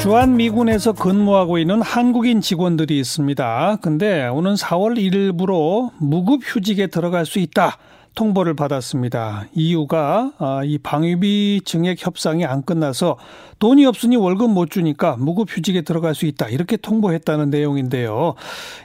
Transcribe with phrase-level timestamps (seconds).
[0.00, 3.78] 주한미군에서 근무하고 있는 한국인 직원들이 있습니다.
[3.82, 7.78] 근데 오는 4월 1일부로 무급 휴직에 들어갈 수 있다.
[8.14, 9.46] 통보를 받았습니다.
[9.54, 13.16] 이유가 아, 이 방위비 증액 협상이 안 끝나서
[13.58, 16.48] 돈이 없으니 월급 못 주니까 무급 휴직에 들어갈 수 있다.
[16.48, 18.34] 이렇게 통보했다는 내용인데요.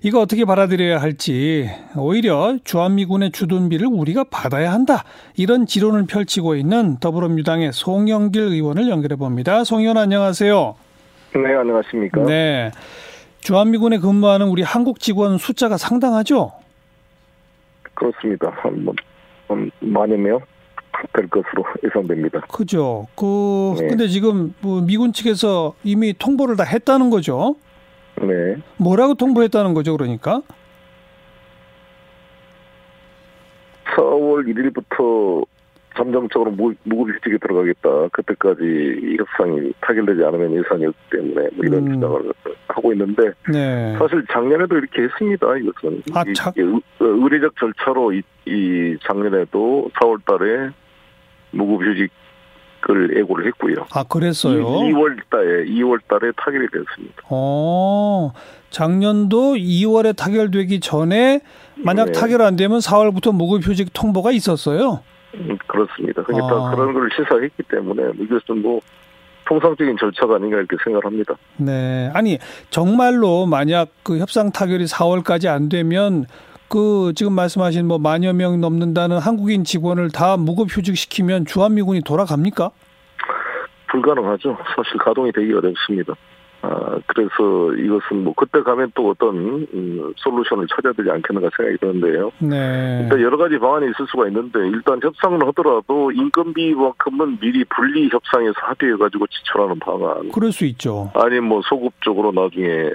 [0.04, 5.04] 이거 어떻게 받아들여야 할지 오히려 주한미군의 주둔비를 우리가 받아야 한다.
[5.36, 9.64] 이런 지론을 펼치고 있는 더불어민주당의 송영길 의원을 연결해 봅니다.
[9.64, 10.76] 송 의원 안녕하세요.
[11.36, 12.24] 네, 안녕하십니까.
[12.26, 12.72] 네.
[13.42, 16.52] 주한미군에 근무하는 우리 한국 직원 숫자가 상당하죠?
[17.94, 18.50] 그렇습니다.
[18.56, 18.94] 한, 뭐,
[19.48, 22.42] 한 만여 명될 것으로 예상됩니다.
[22.42, 23.08] 그죠.
[23.16, 23.88] 그, 네.
[23.88, 27.56] 근데 지금 뭐 미군 측에서 이미 통보를 다 했다는 거죠?
[28.22, 28.56] 네.
[28.78, 30.42] 뭐라고 통보했다는 거죠, 그러니까?
[33.96, 35.46] 4월 1일부터
[35.96, 36.52] 잠정적으로
[36.84, 38.08] 무급휴직에 들어가겠다.
[38.12, 41.94] 그때까지 이 협상이 타결되지 않으면 예산이 없기 때문에 뭐 이런 음.
[41.94, 42.34] 주장을
[42.68, 43.96] 하고 있는데 네.
[43.98, 45.58] 사실 작년에도 이렇게 했습니다.
[45.58, 46.52] 이것은 아, 자...
[46.58, 50.74] 이, 의례적 절차로 이, 이 작년에도 4월달에
[51.52, 52.12] 무급휴직
[52.90, 53.76] 을 예고를 했고요.
[53.94, 54.66] 아, 그랬어요?
[54.66, 57.24] 2월 달에, 2월 달에 타결이 됐습니다.
[57.30, 58.34] 어,
[58.72, 61.40] 작년도 2월에 타결되기 전에
[61.78, 62.12] 만약 네.
[62.12, 65.00] 타결 안 되면 4월부터 무급휴직 통보가 있었어요?
[65.36, 66.24] 음, 그렇습니다.
[66.24, 66.72] 그러니까 아.
[66.72, 68.82] 그런 걸 시사했기 때문에 이것은 뭐
[69.46, 71.36] 통상적인 절차가 아닌가 이렇게 생각을 합니다.
[71.58, 72.10] 네.
[72.14, 72.38] 아니,
[72.70, 76.26] 정말로 만약 그 협상 타결이 4월까지 안 되면
[76.70, 82.72] 그 지금 말씀하신 뭐 만여 명 넘는다는 한국인 직원을 다 무급 휴직시키면 주한미군이 돌아갑니까?
[83.92, 84.58] 불가능하죠.
[84.76, 86.16] 사실 가동이 되기 어렵습니다.
[86.66, 89.36] 아, 그래서 이것은 뭐 그때 가면 또 어떤
[89.74, 92.32] 음, 솔루션을 찾아야 되지 않겠는가 생각이 드는데요.
[92.40, 93.02] 네.
[93.04, 98.96] 일단 여러 가지 방안이 있을 수가 있는데 일단 협상을 하더라도 인건비만큼은 미리 분리 협상에서 합의해
[98.96, 100.30] 가지고 지출하는 방안.
[100.32, 101.12] 그럴 수 있죠.
[101.16, 102.92] 아니 뭐 소급적으로 나중에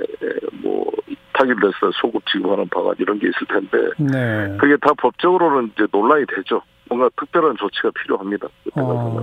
[0.62, 0.90] 뭐
[1.34, 3.90] 타결돼서 소급 지급하는 방안 이런 게 있을 텐데.
[3.98, 4.56] 네.
[4.58, 6.62] 그게 다 법적으로는 이제 논란이 되죠.
[6.88, 8.48] 뭔가 특별한 조치가 필요합니다.
[8.76, 9.20] 어.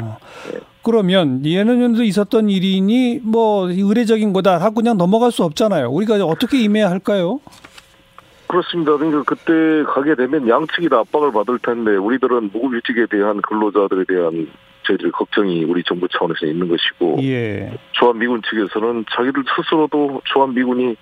[0.52, 0.60] 네.
[0.86, 5.90] 그러면 예년에도 있었던 일이니 뭐 의례적인 거다 하고 그냥 넘어갈 수 없잖아요.
[5.90, 7.40] 우리가 어떻게 임해야 할까요?
[8.46, 8.96] 그렇습니다.
[8.96, 14.48] 그러니까 그때 가게 되면 양측이 다 압박을 받을 텐데 우리들은 무급휴직에 대한 근로자들에 대한
[14.84, 17.76] 저희들 걱정이 우리 정부 차원에서 있는 것이고 예.
[17.94, 20.96] 주한미군 측에서는 자기들 스스로도 주한미군이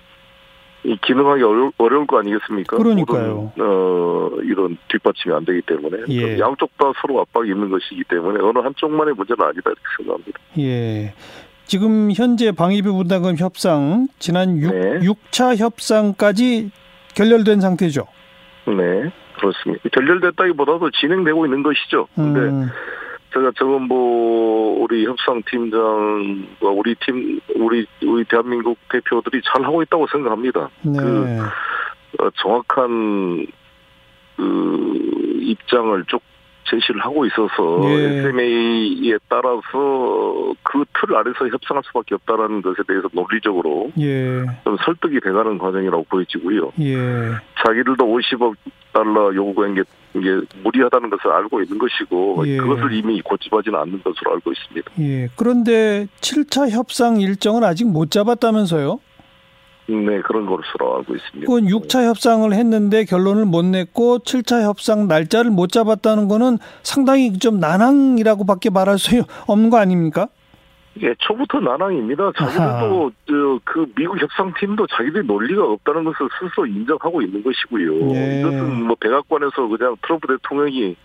[0.84, 2.76] 이 기능하기 어려, 어려울 거 아니겠습니까?
[2.76, 3.52] 그러니까요.
[3.56, 6.38] 모든, 어, 이런 뒷받침이 안 되기 때문에 예.
[6.38, 10.38] 양쪽 다 서로 압박이 있는 것이기 때문에 어느 한쪽만의 문제는 아니다 이렇게 생각합니다.
[10.58, 11.14] 예.
[11.64, 14.98] 지금 현재 방위비 분담금 협상 지난 6, 네.
[15.00, 16.70] 6차 협상까지
[17.14, 18.06] 결렬된 상태죠.
[18.66, 19.88] 네, 그렇습니다.
[19.90, 22.08] 결렬됐다기보다도 진행되고 있는 것이죠.
[22.14, 22.68] 근데 음.
[23.34, 30.70] 제가 정은보 우리 협상팀장과 우리 팀 우리 우리 대한민국 대표들이 잘 하고 있다고 생각합니다.
[30.82, 30.98] 네.
[30.98, 33.46] 그 어, 정확한
[34.36, 36.22] 그 입장을 쭉
[36.64, 38.18] 제시를 하고 있어서 예.
[38.18, 44.44] SMA에 따라서 그틀 아래서 협상할 수밖에 없다라는 것에 대해서 논리적으로 예.
[44.64, 46.72] 좀 설득이 돼가는 과정이라고 보여지고요.
[46.80, 46.96] 예.
[47.64, 48.54] 자기들도 50억
[48.92, 49.82] 달러 요구한 게
[50.14, 52.56] 이게 무리하다는 것을 알고 있는 것이고 예.
[52.56, 54.92] 그것을 이미 고집하지는 않는 것으로 알고 있습니다.
[55.00, 55.28] 예.
[55.36, 59.00] 그런데 7차 협상 일정은 아직 못 잡았다면서요?
[59.86, 61.46] 네, 그런 것으로 알고 있습니다.
[61.46, 67.60] 그건 6차 협상을 했는데 결론을 못 냈고 7차 협상 날짜를 못 잡았다는 거는 상당히 좀
[67.60, 70.28] 난항이라고 밖에 말할 수 없는 거 아닙니까?
[71.02, 72.32] 예, 초부터 난항입니다.
[72.38, 78.14] 자기들도 저, 그 미국 협상팀도 자기들이 논리가 없다는 것을 스스로 인정하고 있는 것이고요.
[78.14, 78.40] 예.
[78.40, 80.96] 이것은 뭐 백악관에서 그냥 트럼프 대통령이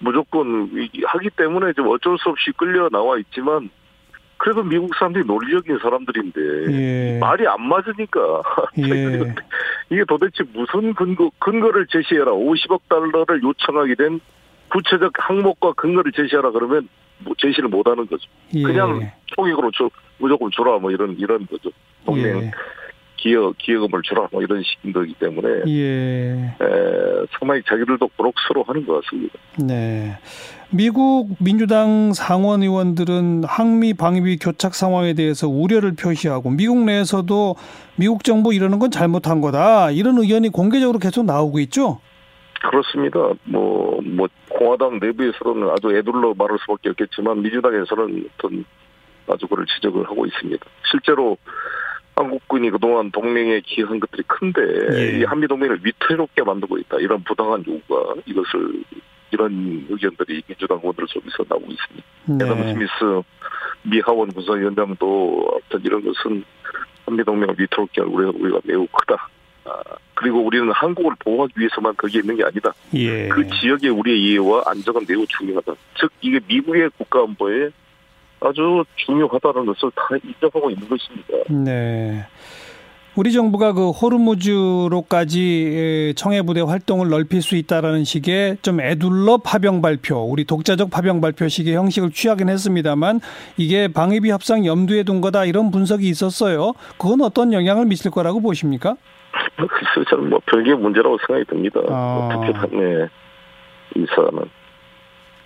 [0.00, 0.70] 무조건
[1.06, 3.70] 하기 때문에 좀 어쩔 수 없이 끌려 나와 있지만
[4.38, 6.40] 그래도 미국 사람들이 논리적인 사람들인데
[6.72, 7.18] 예.
[7.18, 8.42] 말이 안 맞으니까
[8.78, 9.34] 예.
[9.90, 14.20] 이게 도대체 무슨 근거 근거를 제시해라 50억 달러를 요청하게 된
[14.70, 16.88] 구체적 항목과 근거를 제시하라 그러면
[17.18, 18.28] 뭐 제시를 못 하는 거죠.
[18.54, 18.62] 예.
[18.62, 19.88] 그냥 총액으로 줘
[20.18, 21.70] 무조건 줘라 뭐 이런 이런 거죠.
[22.04, 22.50] 동맹 예.
[23.16, 26.54] 기여 기여금을 주라 뭐 이런 식인 거기 때문에 예.
[26.60, 29.38] 에, 상당히 자기들도 부록스러워하는 것 같습니다.
[29.58, 30.18] 네.
[30.70, 37.54] 미국 민주당 상원 의원들은 항미 방위비 교착 상황에 대해서 우려를 표시하고 미국 내에서도
[37.96, 42.00] 미국 정부 이러는 건 잘못한 거다 이런 의견이 공개적으로 계속 나오고 있죠.
[42.62, 43.18] 그렇습니다.
[43.44, 48.64] 뭐, 뭐, 공화당 내부에서는 아주 애둘러 말할 수밖에 없겠지만, 민주당에서는 어떤
[49.28, 50.64] 아주 그를 지적을 하고 있습니다.
[50.90, 51.36] 실제로
[52.16, 54.60] 한국군이 그동안 동맹에 기여한 것들이 큰데
[54.94, 55.18] 예.
[55.18, 58.82] 이 한미 동맹을 위태롭게 만들고 있다 이런 부당한 요구가 이것을
[59.30, 62.06] 이런 의견들이 민주당 의원들 속에서 나오고 있습니다.
[62.26, 62.44] 네.
[62.44, 63.22] 에덤 스미스
[63.82, 66.42] 미 하원 부사위원장도 어떤 이런 것은
[67.04, 69.28] 한미 동맹을 위태롭게 할 우리가, 우리가 매우 크다.
[69.64, 69.82] 아,
[70.14, 72.72] 그리고 우리는 한국을 보호하기 위해서만 거기에 있는 게 아니다.
[72.94, 73.28] 예.
[73.28, 75.74] 그 지역의 우리의 이해와 안정은 매우 중요하다.
[75.98, 77.70] 즉 이게 미국의 국가안보에
[78.40, 81.34] 아주 중요하다는 것을 다 인정하고 있는 것입니다.
[81.50, 82.26] 네.
[83.16, 85.32] 우리 정부가 그 호르무즈로까지
[86.16, 91.74] 청해 부대 활동을 넓힐 수 있다라는 식의 좀 애둘러 파병 발표, 우리 독자적 파병 발표식의
[91.74, 93.20] 형식을 취하긴 했습니다만
[93.56, 96.74] 이게 방위비 협상 염두에 둔 거다 이런 분석이 있었어요.
[96.98, 98.96] 그건 어떤 영향을 미칠 거라고 보십니까?
[99.56, 101.80] 글쎄요, 저는 뭐 별개 문제라고 생각이 듭니다.
[101.88, 102.28] 아.
[102.30, 103.08] 특히 네,
[103.96, 104.44] 이 사안은.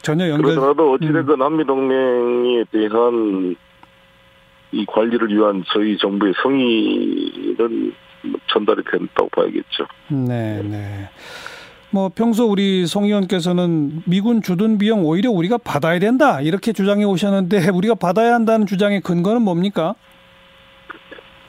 [0.02, 0.55] 전혀 연결.
[0.55, 1.43] 그러더라도 어찌됐건 음.
[1.43, 3.56] 한미 동맹에 대한
[4.73, 7.93] 이 관리를 위한 저희 정부의 성의는
[8.47, 9.87] 전달이 된다고 봐야겠죠.
[10.08, 11.08] 네, 네.
[11.91, 17.70] 뭐 평소 우리 송 의원께서는 미군 주둔 비용 오히려 우리가 받아야 된다 이렇게 주장해 오셨는데
[17.75, 19.94] 우리가 받아야 한다는 주장의 근거는 뭡니까?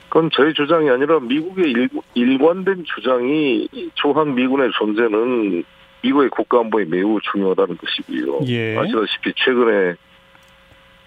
[0.08, 1.72] 그건 저희 주장이 아니라 미국의
[2.14, 5.64] 일, 관된 주장이 조한 미군의 존재는
[6.02, 8.40] 미국의 국가안보에 매우 중요하다는 것이고요.
[8.46, 8.76] 예.
[8.76, 9.94] 아시다시피 최근에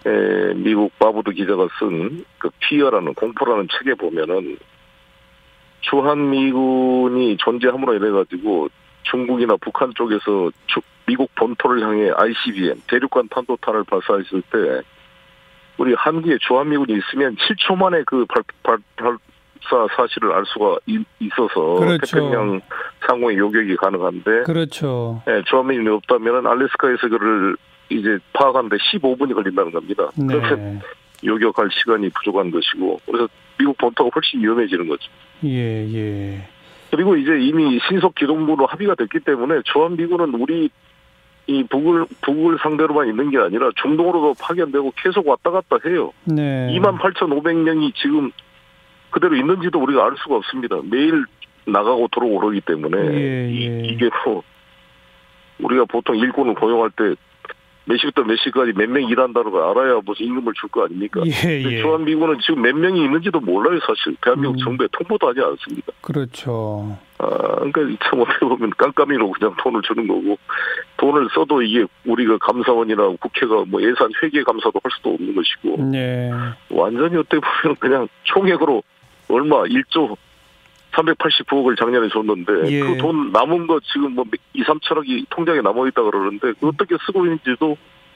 [0.06, 4.58] 에, 미국 바브드 기자가 쓴 그 피어라는 공포라는 책에 보면은
[5.82, 8.70] 주한 미군이 존재함으로 인해 가지고
[9.04, 14.82] 중국이나 북한 쪽에서 주, 미국 본토를 향해 ICBM 대륙간 탄도탄을 발사했을 때
[15.78, 19.18] 우리 한국에 주한 미군이 있으면 7초 만에 그 발, 발, 발
[19.64, 20.78] 사 사실을 알 수가
[21.20, 22.06] 있어서 그렇죠.
[22.06, 22.62] 태평양
[23.08, 25.22] 상공의 요격이 가능한데 그렇죠.
[25.28, 27.56] 예, 미군이 없다면 알래스카에서 그를
[27.90, 30.10] 이제 파악하는데 15분이 걸린다는 겁니다.
[30.16, 30.28] 네.
[30.28, 30.58] 그래서
[31.24, 35.10] 요격할 시간이 부족한 것이고 그래서 미국 본토가 훨씬 위험해지는 거죠.
[35.46, 36.48] 예, 예.
[36.92, 40.70] 그리고 이제 이미 신속 기동부로 합의가 됐기 때문에 조한 미군은 우리
[41.48, 46.12] 이 북을 북을 상대로만 있는 게 아니라 중동으로도 파견되고 계속 왔다 갔다 해요.
[46.24, 46.70] 네.
[46.72, 48.32] 2만 8,500명이 지금
[49.16, 50.76] 그대로 있는지도 우리가 알 수가 없습니다.
[50.84, 51.24] 매일
[51.66, 53.50] 나가고 들어오고 그러기 때문에 예, 예.
[53.50, 54.44] 이, 이게 뭐
[55.60, 57.16] 우리가 보통 일꾼을 고용할 때
[57.88, 61.22] 몇 시부터 몇 시까지 몇 명 일한다는 걸 알아야 무슨 임금을 줄 거 아닙니까?
[61.24, 61.82] 예, 예.
[61.82, 64.18] 주한미군은 지금 몇 명이 있는지도 몰라요, 사실.
[64.24, 64.64] 대한민국 음.
[64.64, 65.94] 정부에 통보도 하지 않습니다.
[66.02, 66.98] 그렇죠.
[67.20, 67.28] 아,
[67.72, 70.36] 그러니까 참 어떻게 보면 깜깜이로 그냥 돈을 주는 거고,
[70.98, 76.32] 돈을 써도 이게 우리가 감사원이나 국회가 뭐 예산 회계 감사도 할 수도 없는 것이고, 네.
[76.72, 78.82] 완전히 어떻게 보면 그냥 총액으로
[79.30, 80.16] 얼마 1조
[80.94, 82.80] 389억을 작년에 줬는데 예.
[82.80, 84.24] 그돈 남은 거 지금 뭐
[84.54, 87.76] 2, 3천억이 통장에 남아 있다 그러는데 그 어떻게 쓰고 있는지도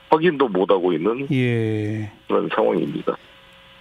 [0.10, 2.12] 확인도 못 하고 있는 예.
[2.28, 3.16] 그런 상황입니다.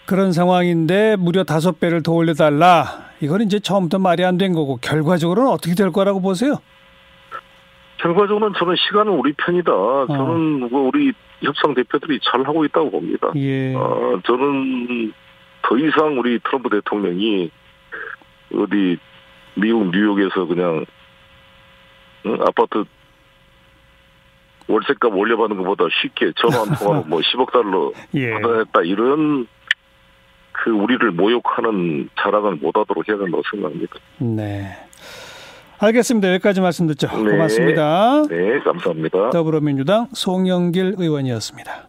[0.06, 3.08] 그런 상황인데 무려 다섯 배를 더 올려달라.
[3.20, 6.54] 이건 이제 처음부터 말이 안 된 거고 결과적으로는 어떻게 될 거라고 보세요?
[8.00, 9.72] 결과적으로는 저는 시간은 우리 편이다.
[9.72, 10.06] 어.
[10.08, 13.28] 저는 뭐 우리 협상 대표들이 잘 하고 있다고 봅니다.
[13.36, 13.74] 예.
[13.74, 15.12] 어, 저는
[15.62, 17.50] 더 이상 우리 트럼프 대통령이
[18.54, 18.98] 어디
[19.54, 20.84] 미국 뉴욕에서 그냥
[22.26, 22.38] 응?
[22.40, 22.84] 아파트
[24.68, 28.32] 월세값 올려받는 것보다 쉽게 전화 한 통화로 뭐 10억 달러 예.
[28.32, 29.46] 받아냈다 이런
[30.52, 33.96] 그 우리를 모욕하는 자랑을 못하도록 해야 된다고 생각합니다.
[34.18, 34.76] 네.
[35.78, 36.32] 알겠습니다.
[36.34, 37.06] 여기까지 말씀 듣죠.
[37.06, 37.30] 네.
[37.30, 38.24] 고맙습니다.
[38.28, 39.30] 네, 감사합니다.
[39.30, 41.87] 더불어민주당 송영길 의원이었습니다.